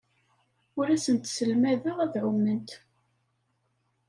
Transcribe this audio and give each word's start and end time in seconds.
Ur 0.79 0.87
asent-sselmadeɣ 0.95 1.97
ad 2.05 2.13
ɛument. 2.23 2.69